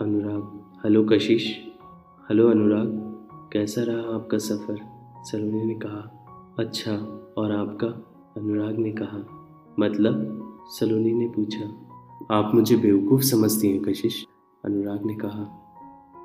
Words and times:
अनुराग। 0.00 0.60
Hello 0.84 1.04
कशिश। 1.04 1.58
Hello 2.28 2.48
अनुराग। 2.50 2.86
कैसा 3.52 3.82
रहा 3.82 4.14
आपका 4.14 4.38
सफ़र? 4.38 4.76
सलोनी 5.22 5.64
ने 5.64 5.74
कहा 5.74 6.26
अच्छा 6.58 6.92
और 7.38 7.52
आपका? 7.52 7.86
अनुराग 8.36 8.78
ने 8.78 8.92
कहा 8.92 9.18
मतलब? 9.80 10.40
सलोनी 10.68 11.12
ने 11.12 11.28
पूछा, 11.28 11.66
आप 12.30 12.54
मुझे 12.54 12.76
बेवकूफ़ 12.76 13.22
समझती 13.22 13.68
हैं 13.68 13.82
कशिश? 13.82 14.26
अनुराग 14.64 15.06
ने 15.06 15.14
कहा, 15.14 15.62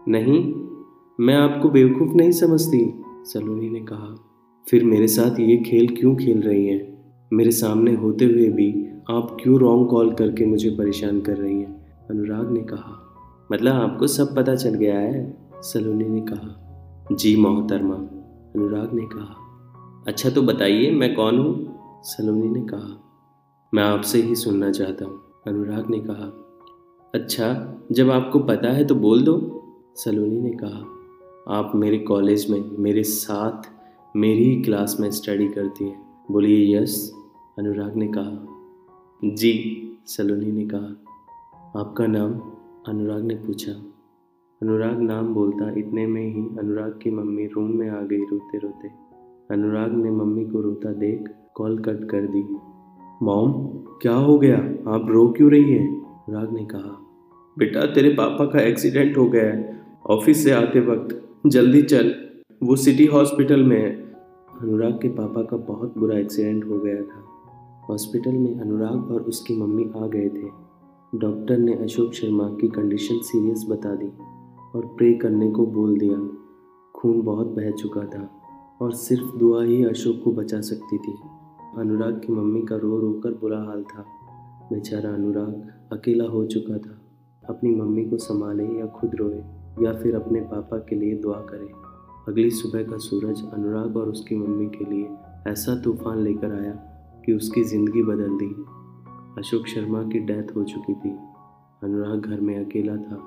नहीं, 0.07 0.53
मैं 1.19 1.35
आपको 1.35 1.69
बेवकूफ़ 1.69 2.13
नहीं 2.13 2.31
समझती। 2.31 3.03
सलोनी 3.07 3.69
ने 3.69 3.79
कहा, 3.79 4.25
फिर 4.67 4.83
मेरे 4.83 5.07
साथ 5.07 5.39
ये 5.39 5.57
खेल 5.57 5.87
क्यों 5.87 6.15
खेल 6.15 6.41
रही 6.41 6.67
हैं? 6.67 7.13
मेरे 7.33 7.51
सामने 7.51 7.95
होते 7.95 8.25
हुए 8.25 8.49
भी 8.49 8.87
आप 9.09 9.37
क्यों 9.43 9.59
रॉन्ग 9.59 9.89
कॉल 9.89 10.13
करके 10.13 10.45
मुझे 10.45 10.69
परेशान 10.69 11.21
कर 11.21 11.37
रही 11.37 11.59
हैं? 11.59 12.05
अनुराग 12.11 12.51
ने 12.51 12.61
कहा 12.61 13.01
मतलब 13.51 13.73
आपको 13.73 14.07
सब 14.07 14.35
पता 14.35 14.55
चल 14.55 14.69
गया 14.69 14.99
है, 14.99 15.49
सलोनी 15.55 16.05
ने 16.05 16.21
कहा। 16.21 16.61
जी, 17.11 17.35
मोहतरमा, 17.35 17.95
अनुराग 18.55 18.93
ने 18.93 19.05
कहा। 19.05 19.35
अच्छा 20.07 20.29
तो 20.29 20.41
बताइए, 20.41 20.91
मैं 20.91 21.15
कौन 21.15 21.39
हूँ? 21.39 21.79
सलोनी 22.03 22.49
ने 22.49 22.61
कहा। 22.61 23.01
मैं 23.73 23.83
आपसे 23.83 24.21
ही 24.21 24.35
सुनना 24.35 24.71
चाहता 24.71 25.05
हूँ, 25.05 25.21
अनुराग 25.47 25.89
ने 25.89 25.99
कहा। 25.99 26.41
अच्छा 27.15 27.75
जब 27.91 28.11
आपको 28.11 28.39
पता 28.39 28.69
है 28.69 28.85
तो 28.85 28.95
बोल 28.95 29.21
दो, 29.21 29.35
सलोनी 29.95 30.41
ने 30.41 30.51
कहा। 30.63 30.91
आप 31.57 31.71
मेरे 31.75 31.97
कॉलेज 31.97 32.49
में, 32.49 32.77
मेरे 32.79 33.03
साथ, 33.03 33.69
मेरी 34.17 34.43
ही 34.43 34.61
क्लास 34.61 34.97
में 34.99 35.11
स्टडी 35.11 35.47
करती 35.47 35.85
हैं। 35.85 36.25
बोलिए, 36.31 36.77
यस, 36.77 37.11
अनुराग 37.59 37.95
ने 37.95 38.07
कहा। 38.07 38.47
जी, 39.29 39.53
सलोनी 40.05 40.51
ने 40.51 40.65
कहा। 40.65 41.01
आपका 41.79 42.07
नाम? 42.07 42.51
अनुराग 42.87 43.23
ने 43.23 43.35
पूछा, 43.35 43.71
अनुराग 44.61 44.99
नाम 45.01 45.33
बोलता 45.33 45.69
इतने 45.77 46.07
में 46.07 46.25
ही 46.33 46.41
अनुराग 46.59 46.99
की 47.03 47.11
मम्मी 47.11 47.45
रूम 47.45 47.71
में 47.71 47.89
आ 47.89 48.01
गई 48.01 48.21
रोते 48.21 48.57
रोते 48.57 48.87
अनुराग 49.51 49.93
ने 49.93 50.11
मम्मी 50.11 50.45
को 50.45 50.61
रोता 50.61 50.93
देख 50.93 51.29
कॉल 51.55 51.77
कट 51.77 52.09
कर 52.09 52.21
दी, 52.21 52.43
मॉम, 53.23 53.51
क्या 54.01 54.13
हो 54.13 54.37
गया? 54.39 54.57
आप 54.87 55.05
रो 55.09 55.27
क्यों 55.27 55.51
रही 55.51 55.71
हैं? 55.71 56.01
अनुराग 56.01 56.53
ने 56.53 56.65
कहा, 56.65 56.93
बेटा, 57.57 57.85
तेरे 57.85 58.09
पापा 58.09 58.45
का 58.45 58.59
एक्सीडेंट 58.59 59.17
हो 59.17 59.29
गया 59.29 59.43
है, 59.43 59.81
ऑफ़िस 60.09 60.43
से 60.43 60.51
आते 60.51 60.79
वक्त। 60.79 61.29
जल्दी 61.47 61.81
चल, 61.81 62.15
वो 62.63 62.75
सिटी 62.75 63.05
हॉस्पिटल 63.05 63.63
में 63.63 63.81
है। 63.81 63.95
अनुराग 64.61 64.99
के 65.01 65.09
पापा 65.09 65.41
का 65.41 65.57
बहुत 65.57 65.97
बुरा 65.97 66.17
एक्सीडेंट 66.17 66.65
हो 66.65 66.79
गया 66.79 67.01
था। 67.01 67.23
हॉस्पिटल 67.89 68.33
में 68.33 68.59
अनुराग 68.59 69.11
और 69.11 69.21
उसकी 69.21 69.55
मम्मी 69.55 69.83
आ 69.97 70.07
गए 70.07 70.29
थे। 70.29 70.64
डॉक्टर 71.13 71.57
ने 71.57 71.73
अशोक 71.73 72.13
शर्मा 72.13 72.47
की 72.51 72.67
कंडीशन 72.67 73.19
सीरियस 73.23 73.65
बता 73.69 73.93
दी 73.95 74.07
और 74.75 74.85
प्रे 74.97 75.13
करने 75.13 75.49
को 75.51 75.65
बोल 75.65 75.97
दिया। 75.99 76.17
खून 76.95 77.21
बहुत 77.21 77.47
बह 77.47 77.69
चुका 77.71 78.01
था 78.05 78.29
और 78.81 78.91
सिर्फ़ 78.93 79.37
दुआ 79.37 79.63
ही 79.63 79.83
अशोक 79.83 80.21
को 80.23 80.31
बचा 80.31 80.59
सकती 80.61 80.97
थी। 80.97 81.13
अनुराग 81.77 82.21
की 82.25 82.33
मम्मी 82.33 82.61
का 82.61 82.75
रो 82.75 82.99
रो 82.99 83.11
कर 83.13 83.31
बुरा 83.31 83.59
हाल 83.63 83.83
था। 83.83 84.05
बेचारा 84.71 85.13
अनुराग 85.13 85.71
अकेला 85.93 86.25
हो 86.25 86.45
चुका 86.45 86.77
था। 86.77 86.99
अपनी 87.43 87.75
मम्मी 87.75 88.05
को 88.05 88.17
संभाले 88.17 88.67
या 88.79 88.85
खुद 88.85 89.15
रोए 89.15 89.39
या 89.85 89.93
फिर 89.93 90.15
अपने 90.15 90.41
पापा 90.41 90.77
के 90.77 90.95
लिए 90.95 91.15
दुआ 91.15 91.39
करे। 91.49 91.71
अगली 92.27 92.49
सुबह 92.51 92.83
का 92.83 92.97
सूरज 92.97 93.43
अनुराग 93.53 93.97
और 93.97 94.09
उसकी 94.09 94.35
मम्मी 94.35 94.67
के 94.67 94.89
लिए 94.89 95.07
ऐसा 95.51 95.81
तूफ़ान 95.81 96.19
लेकर 96.19 96.61
आया 96.61 96.73
कि 97.25 97.33
उसकी 97.33 97.63
ज़िंदगी 97.63 98.03
बदल 98.03 98.37
दी। 98.37 98.55
अशोक 99.37 99.67
शर्मा 99.67 100.03
की 100.03 100.19
डेथ 100.19 100.55
हो 100.55 100.63
चुकी 100.63 100.93
थी। 100.93 101.09
अनुराग 101.83 102.19
घर 102.19 102.41
में 102.41 102.65
अकेला 102.65 102.95
था। 102.95 103.17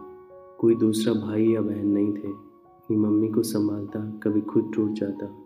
कोई 0.61 0.75
दूसरा 0.75 1.13
भाई 1.13 1.47
या 1.47 1.61
बहन 1.61 1.89
नहीं 1.89 2.13
थे। 2.13 2.29
अपनी 2.29 2.97
मम्मी 2.97 3.29
को 3.29 3.43
संभालता 3.43 4.19
कभी 4.23 4.41
खुद 4.41 4.73
टूट 4.77 4.93
जाता। 4.93 5.39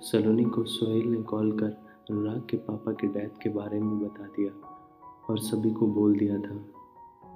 सलोनी 0.00 0.44
को 0.44 0.64
सोहेल 0.64 1.08
ने 1.08 1.22
कॉल 1.22 1.58
कर 1.58 1.66
अनुराग 2.10 2.46
के 2.50 2.56
पापा 2.56 2.92
की 2.92 3.06
डेथ 3.06 3.42
के 3.42 3.50
बारे 3.50 3.80
में 3.80 3.98
बता 3.98 4.24
दिया 4.24 4.52
और 5.30 5.38
सभी 5.38 5.70
को 5.70 5.86
बोल 5.86 6.18
दिया 6.18 6.38
था। 6.38 6.66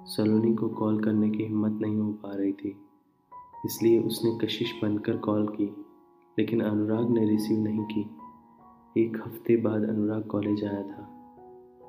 सलोनी 0.05 0.55
को 0.55 0.69
कॉल 0.69 1.05
करने 1.05 1.31
की 1.31 1.45
हिम्मत 1.45 1.81
नहीं 1.83 1.97
हो 1.97 2.13
पा 2.13 2.35
रही 2.35 2.53
थी। 2.53 2.77
इसलिए 3.67 4.03
उसने 4.03 4.47
कशिश 4.47 4.81
बनकर 4.83 5.17
कॉल 5.17 5.47
की, 5.47 5.85
लेकिन 6.39 6.61
अनुराग 6.61 7.11
ने 7.11 7.29
रिसीव 7.29 7.61
नहीं 7.61 7.85
की। 7.85 8.11
एक 8.97 9.17
हफ़्ते 9.17 9.57
बाद 9.57 9.85
अनुराग 9.85 10.23
कॉलेज 10.23 10.65
आया 10.65 10.83
था। 10.83 11.15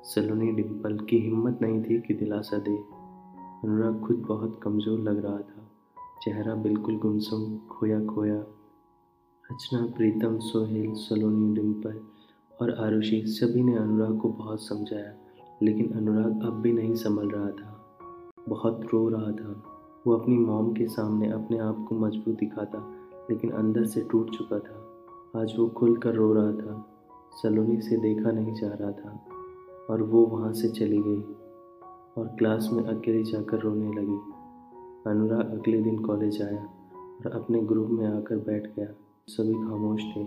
सलोनी 0.04 0.52
डिम्पल 0.52 0.98
की 0.98 1.18
हिम्मत 1.18 1.58
नहीं 1.62 1.82
थी 1.82 2.00
कि 2.00 2.14
दिलासा 2.14 2.58
दे। 2.58 2.76
अनुराग 3.64 4.00
खुद 4.00 4.16
बहुत 4.16 4.60
कमज़ोर 4.62 4.98
लग 4.98 5.24
रहा 5.24 5.38
था। 5.38 5.70
चेहरा 6.22 6.54
बिल्कुल 6.54 6.96
गुमसुम 6.96 7.58
खोया 7.58 8.04
खोया 8.04 8.36
रचना, 9.52 9.86
प्रीतम, 9.96 10.38
सोहेल, 10.38 10.94
सलोनी 10.94 11.54
डिम्पल 11.54 12.00
और 12.62 12.74
आरुषि 12.74 13.22
सभी 13.26 13.62
ने 13.62 13.76
अनुराग 13.76 14.18
को 14.18 14.28
बहुत 14.28 14.62
समझाया, 14.62 15.12
लेकिन 15.62 15.92
अनुराग 15.92 16.42
अब 16.42 16.60
भी 16.60 16.72
नहीं 16.72 16.94
संभल 16.94 17.30
रहा 17.30 17.50
था। 17.50 17.94
बहुत 18.48 18.80
रो 18.92 19.08
रहा 19.08 19.32
था। 19.32 19.62
वो 20.06 20.16
अपनी 20.16 20.38
मॉम 20.38 20.72
के 20.72 20.86
सामने 20.88 21.30
अपने 21.30 21.58
आप 21.58 21.86
को 21.88 21.94
मज़बूत 21.94 22.38
दिखाता, 22.38 22.78
लेकिन 23.30 23.50
अंदर 23.50 23.84
से 23.84 24.00
टूट 24.00 24.30
चुका 24.30 24.58
था। 24.58 25.40
आज 25.40 25.54
वो 25.58 25.68
खुल 25.68 25.96
कर 25.96 26.14
रो 26.14 26.32
रहा 26.32 26.52
था। 26.52 26.86
सलोनी 27.42 27.80
से 27.80 27.96
देखा 27.96 28.30
नहीं 28.30 28.54
जा 28.54 28.68
रहा 28.68 28.92
था। 28.92 29.39
और 29.90 30.02
वो 30.02 30.26
वहाँ 30.26 30.52
से 30.52 30.68
चली 30.68 30.98
गई 30.98 31.20
और 32.18 32.26
क्लास 32.38 32.68
में 32.72 32.84
अकेले 32.84 33.22
जाकर 33.22 33.58
रोने 33.58 33.92
लगी। 33.92 34.18
अनुराग 35.10 35.50
अगले 35.50 35.82
दिन 35.82 35.98
कॉलेज 35.98 36.42
आया 36.42 36.64
और 37.24 37.32
अपने 37.32 37.60
ग्रुप 37.60 37.88
में 37.90 38.06
आकर 38.06 38.36
बैठ 38.36 38.66
गया। 38.76 38.86
सभी 39.28 39.54
खामोश 39.54 40.02
थे। 40.02 40.20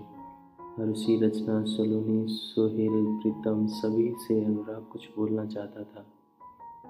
हरुषि, 0.79 1.19
रचना, 1.23 1.63
सलोनी, 1.63 2.25
सोहेल, 2.28 3.06
प्रीतम 3.22 3.66
सभी 3.68 4.13
से 4.18 4.46
अनुराग 4.46 4.85
कुछ 4.91 5.09
बोलना 5.18 5.46
चाहता 5.46 5.84
था। 5.84 6.06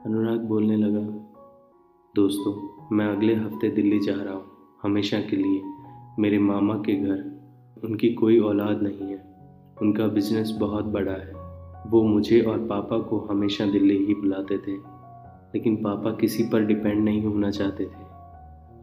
अनुराग 0.06 0.40
बोलने 0.40 0.76
लगा, 0.78 1.06
दोस्तों, 2.16 2.54
मैं 2.96 3.06
अगले 3.06 3.36
हफ़्ते 3.36 3.70
दिल्ली 3.70 4.00
जा 4.00 4.14
रहा 4.24 4.34
हूँ, 4.34 4.46
हमेशा 4.84 5.20
के 5.20 5.36
लिए। 5.36 5.62
मेरे 6.20 6.40
मामा 6.40 6.74
के 6.76 6.96
घर, 6.96 7.20
उनकी 7.84 8.14
कोई 8.14 8.40
औलाद 8.40 8.82
नहीं 8.82 9.08
है। 9.08 9.22
उनका 9.82 10.08
बिज़नेस 10.08 10.58
बहुत 10.60 10.86
बड़ा 10.86 11.12
है। 11.12 11.43
वो 11.88 12.02
मुझे 12.04 12.40
और 12.42 12.58
पापा 12.68 12.98
को 13.00 13.20
हमेशा 13.20 13.66
दिल्ली 13.66 13.98
ही 14.06 14.14
बुलाते 14.14 14.58
थे, 14.58 14.76
लेकिन 15.56 15.76
पापा 15.76 16.12
किसी 16.12 16.44
पर 16.44 16.66
डिपेंड 16.66 17.04
नहीं 17.04 17.24
होना 17.24 17.52
चाहते 17.52 17.86
थे। 17.86 18.02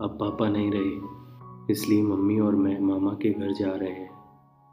अब 0.00 0.16
पापा 0.20 0.48
नहीं 0.48 0.70
रहे, 0.70 1.72
इसलिए 1.72 2.02
मम्मी 2.02 2.38
और 2.40 2.54
मैं 2.54 2.78
मामा 2.80 3.12
के 3.12 3.30
घर 3.30 3.52
जा 3.52 3.72
रहे 3.72 3.90
हैं। 3.90 4.10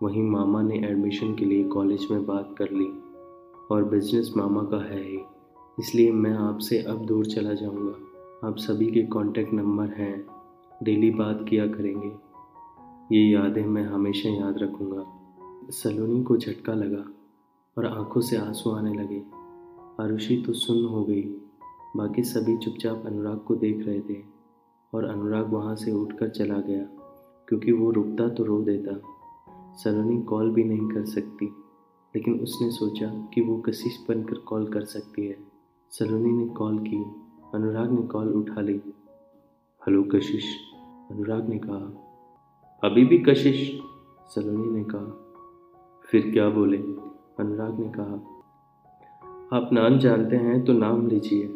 वहीं 0.03 0.23
मामा 0.23 0.61
ने 0.61 0.77
एडमिशन 0.77 1.33
के 1.35 1.45
लिए 1.45 1.63
कॉलेज 1.63 2.07
में 2.11 2.25
बात 2.25 2.55
कर 2.57 2.71
ली, 2.71 2.89
और 3.71 3.83
बिज़नेस 3.83 4.33
मामा 4.37 4.61
का 4.63 4.83
है 4.83 5.03
ही। 5.03 5.19
इसलिए 5.79 6.11
मैं 6.11 6.33
आपसे 6.33 6.79
अब 6.79 7.05
दूर 7.05 7.25
चला 7.25 7.53
जाऊँगा। 7.53 8.47
आप 8.47 8.57
सभी 8.57 8.85
के 8.85 9.01
कांटेक्ट 9.01 9.53
नंबर 9.53 9.85
हैं 9.85 10.25
डेली 10.83 11.11
बात 11.11 11.45
किया 11.49 11.67
करेंगे। 11.67 12.11
ये 13.11 13.23
यादें 13.31 13.65
मैं 13.65 13.83
हमेशा 13.83 14.29
याद 14.29 14.57
रखूँगा। 14.57 15.05
सलोनी 15.71 16.23
को 16.23 16.37
झटका 16.37 16.73
लगा। 16.73 17.03
और 17.77 17.85
आँखों 17.85 18.21
से 18.21 18.37
आँसू 18.37 18.71
आने 18.71 18.93
लगे। 18.93 19.23
आरुषि 20.03 20.43
तो 20.47 20.53
सुन्न 20.53 20.85
हो 20.85 21.05
गई। 21.05 21.23
बाकी 21.97 22.23
सभी 22.23 22.57
चुपचाप 22.57 23.03
अनुराग 23.05 23.39
को 23.39 23.55
देख 23.55 23.85
रहे 23.85 24.01
थे 24.01 24.23
और 24.93 25.05
अनुराग 25.05 25.53
वहाँ 25.53 25.75
से 25.75 25.91
उठकर 25.91 26.29
चला 26.29 26.59
गया, 26.59 26.83
क्योंकि 27.47 27.71
वो 27.71 27.91
रुकता 27.91 28.29
तो 28.29 28.43
रो 28.43 28.61
देता। 28.61 29.01
सलोनी 29.75 30.21
कॉल 30.21 30.51
भी 30.51 30.63
नहीं 30.63 30.89
कर 30.89 31.05
सकती, 31.05 31.45
लेकिन 32.15 32.39
उसने 32.39 32.71
सोचा 32.71 33.29
कि 33.33 33.41
वो 33.41 33.57
कशिश 33.57 34.05
बनकर 34.09 34.37
कॉल 34.37 34.67
कर 34.67 34.81
सकती 34.81 35.27
है। 35.27 35.37
सलोनी 35.91 36.31
ने 36.31 36.45
कॉल 36.45 36.79
की, 36.79 37.05
अनुराग 37.55 37.91
ने 37.91 38.01
कॉल 38.01 38.27
उठा 38.27 38.61
ली। 38.61 38.81
हेलो 39.81 40.03
कशिश, 40.03 40.43
अनुराग 41.11 41.49
ने 41.49 41.59
कहा। 41.59 42.03
अभी 42.83 43.05
भी 43.05 43.17
कशिश, 43.17 43.81
सलोनी 44.35 44.77
ने 44.77 44.83
कहा। 44.83 45.23
फिर 46.11 46.31
क्या 46.31 46.49
बोले? 46.49 47.06
अनुराग 47.39 47.79
ने 47.79 47.87
कहा, 47.89 48.15
आप 49.57 49.69
नाम 49.73 49.97
जानते 49.99 50.35
हैं 50.35 50.63
तो 50.65 50.73
नाम 50.73 51.07
लीजिए, 51.07 51.47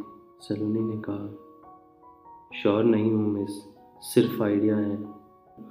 सलोनी 0.42 0.80
ने 0.80 1.01
कहा। 1.06 2.60
श्योर 2.62 2.83
नहीं 2.83 3.12
हूँ 3.12 3.31
मिस, 3.33 3.51
सिर्फ़ 4.04 4.44
आइडिया 4.44 4.75
है, 4.75 4.95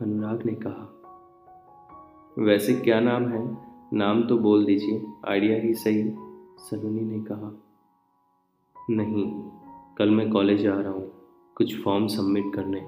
अनुराग 0.03 0.43
ने 0.47 0.53
कहा। 0.53 2.45
वैसे 2.45 2.75
क्या 2.75 3.01
नाम 3.01 3.29
है? 3.29 3.43
नाम 3.95 4.23
तो 4.23 4.39
बोल 4.39 4.65
दीजिए, 4.65 5.03
आइडिया 5.29 5.59
ही 5.59 5.73
सही, 5.75 6.03
सलोनी 6.61 7.01
ने 7.01 7.21
कहा। 7.21 7.53
नहीं, 8.77 9.27
कल 9.99 10.11
मैं 10.11 10.31
कॉलेज 10.31 10.63
जा 10.63 10.75
रहा 10.75 10.93
हूँ, 10.93 11.11
कुछ 11.57 11.83
फॉर्म 11.83 12.07
सबमिट 12.07 12.53
करने, 12.55 12.81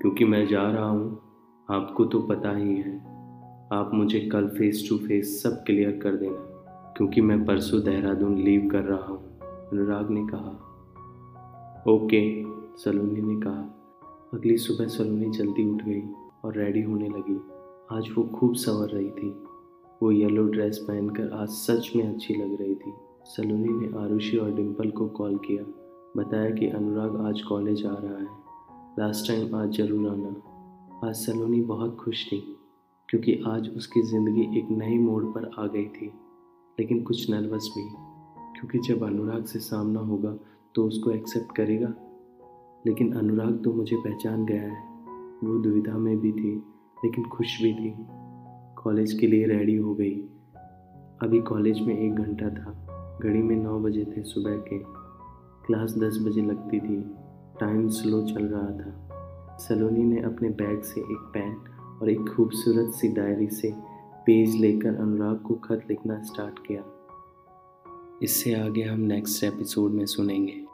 क्योंकि 0.00 0.24
मैं 0.24 0.46
जा 0.46 0.70
रहा 0.70 0.88
हूँ, 0.88 1.18
आपको 1.68 2.04
तो 2.04 2.20
पता 2.20 2.56
ही 2.56 2.76
है। 2.76 2.98
आप 3.72 3.90
मुझे 3.94 4.20
कल 4.20 4.48
फेस 4.48 4.86
टू 4.88 4.96
फेस 4.98 5.42
सब 5.42 5.62
क्लियर 5.64 5.98
कर 6.02 6.16
देना। 6.16 6.49
क्योंकि 7.00 7.20
मैं 7.20 7.44
परसों 7.44 7.80
देहरादून 7.82 8.36
लीव 8.38 8.68
कर 8.72 8.82
रहा 8.82 9.06
हूँ। 9.06 9.18
अनुराग 9.42 10.10
ने 10.10 10.26
कहा। 10.26 10.50
ओके, 11.92 12.20
सलोनी 12.76 13.20
ने 13.20 13.40
कहा। 13.40 13.62
अगली 14.34 14.56
सुबह 14.56 14.86
सलोनी 14.86 15.30
जल्दी 15.30 15.64
उठ 15.70 15.82
गई 15.84 16.02
और 16.44 16.56
रेडी 16.56 16.82
होने 16.82 17.08
लगी। 17.08 17.40
आज 17.96 18.10
वो 18.18 18.24
खूब 18.24 18.54
संवर 18.54 18.88
रही 18.88 19.10
थी। 19.10 19.30
वो 20.02 20.10
येलो 20.10 20.44
ड्रेस 20.44 20.78
पहनकर 20.78 21.32
आज 21.32 21.48
सच 21.48 21.90
में 21.96 22.14
अच्छी 22.14 22.34
लग 22.34 22.60
रही 22.60 22.74
थी। 22.74 22.92
सलोनी 23.26 23.72
ने 23.72 23.98
आरुषि 24.00 24.36
और 24.36 24.54
डिम्पल 24.54 24.90
को 24.90 25.08
कॉल 25.08 25.36
किया। 25.36 25.64
बताया 26.16 26.50
कि 26.50 26.68
अनुराग 26.68 27.20
आज 27.26 27.42
कॉलेज 27.42 27.86
आ 27.86 27.96
रहा 27.98 28.18
है। 28.18 28.28
लास्ट 28.98 29.28
टाइम 29.28 29.54
आज 29.54 29.76
ज़रूर 29.76 30.08
आना। 30.08 31.08
आज 31.08 31.14
सलोनी 31.16 31.60
बहुत 31.60 31.96
खुश 31.96 32.30
थी, 32.32 32.56
क्योंकि 33.08 33.42
आज 33.46 33.76
उसकी 33.76 34.02
ज़िंदगी 34.02 34.58
एक 34.58 34.70
नए 34.70 34.98
मोड़ 34.98 35.24
पर 35.24 35.50
आ 35.58 35.66
गई 35.66 35.88
थी। 35.88 36.12
लेकिन 36.80 37.02
कुछ 37.02 37.30
नर्वस 37.30 37.70
भी 37.78 37.82
क्योंकि 38.60 38.78
जब 38.78 39.02
अनुराग 39.02 39.44
से 39.44 39.58
सामना 39.58 40.00
होगा 40.00 40.36
तो 40.74 40.84
उसको 40.84 41.10
एक्सेप्ट 41.10 41.56
करेगा। 41.56 41.94
लेकिन 42.86 43.12
अनुराग 43.12 43.64
तो 43.64 43.72
मुझे 43.72 43.96
पहचान 43.96 44.44
गया 44.44 44.62
है। 44.62 44.90
वो 45.44 45.58
दुविधा 45.58 45.98
में 45.98 46.20
भी 46.20 46.32
थी, 46.32 46.56
लेकिन 47.04 47.24
खुश 47.24 47.62
भी 47.62 47.74
थी। 47.74 47.94
कॉलेज 48.82 49.12
के 49.12 49.26
लिए 49.26 49.46
रेडी 49.46 49.76
हो 49.76 49.94
गई। 49.94 50.20
अभी 51.22 51.40
कॉलेज 51.40 51.80
में 51.80 51.98
एक 51.98 52.14
घंटा 52.14 52.50
था। 52.50 52.86
घड़ी 53.22 53.42
में 53.42 53.56
नौ 53.56 53.80
बजे 53.80 54.04
थे 54.04 54.22
सुबह 54.22 54.56
के। 54.56 54.78
क्लास 55.66 55.94
दस 55.98 56.18
बजे 56.22 56.42
लगती 56.42 56.80
थी। 56.80 57.00
टाइम 57.60 57.88
स्लो 57.88 58.22
चल 58.22 58.44
रहा 58.44 58.70
था। 58.76 59.06
सलोनी 59.60 60.02
ने 60.02 60.20
अपने 60.20 60.48
बैग 60.48 60.82
से 60.82 61.00
एक 61.00 61.30
पेन 61.34 61.56
और 62.02 62.10
एक 62.10 62.20
खूबसूरत 62.36 62.94
सी 62.94 63.08
डायरी 63.08 63.46
से 63.46 63.74
पेज 64.26 64.56
लेकर 64.56 64.96
अनुराग 64.96 65.38
को 65.38 65.54
खत 65.54 65.86
लिखना 65.88 66.22
स्टार्ट 66.22 66.58
किया। 66.66 66.84
इससे 68.22 68.54
आगे 68.54 68.82
हम 68.82 69.00
नेक्स्ट 69.00 69.44
एपिसोड 69.44 69.92
में 69.92 70.06
सुनेंगे। 70.06 70.69